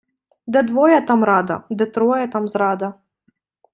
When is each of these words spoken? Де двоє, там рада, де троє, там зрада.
Де 0.47 0.63
двоє, 0.63 1.01
там 1.01 1.23
рада, 1.23 1.63
де 1.69 1.85
троє, 1.85 2.27
там 2.27 2.47
зрада. 2.47 2.93